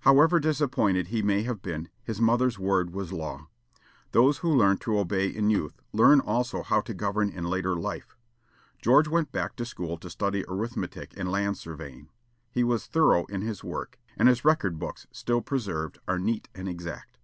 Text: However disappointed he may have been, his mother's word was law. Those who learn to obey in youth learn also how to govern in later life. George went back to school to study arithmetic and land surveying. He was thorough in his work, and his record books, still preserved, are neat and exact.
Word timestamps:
However 0.00 0.40
disappointed 0.40 1.08
he 1.08 1.20
may 1.20 1.42
have 1.42 1.60
been, 1.60 1.90
his 2.02 2.18
mother's 2.18 2.58
word 2.58 2.94
was 2.94 3.12
law. 3.12 3.48
Those 4.12 4.38
who 4.38 4.48
learn 4.50 4.78
to 4.78 4.98
obey 4.98 5.28
in 5.28 5.50
youth 5.50 5.82
learn 5.92 6.20
also 6.20 6.62
how 6.62 6.80
to 6.80 6.94
govern 6.94 7.28
in 7.28 7.44
later 7.44 7.74
life. 7.76 8.16
George 8.80 9.06
went 9.06 9.32
back 9.32 9.54
to 9.56 9.66
school 9.66 9.98
to 9.98 10.08
study 10.08 10.46
arithmetic 10.48 11.12
and 11.18 11.30
land 11.30 11.58
surveying. 11.58 12.08
He 12.50 12.64
was 12.64 12.86
thorough 12.86 13.26
in 13.26 13.42
his 13.42 13.62
work, 13.62 13.98
and 14.16 14.28
his 14.30 14.46
record 14.46 14.78
books, 14.78 15.08
still 15.12 15.42
preserved, 15.42 15.98
are 16.08 16.18
neat 16.18 16.48
and 16.54 16.70
exact. 16.70 17.18